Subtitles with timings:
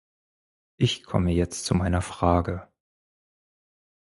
[0.77, 2.67] Ich komme jetzt zu meiner Frage.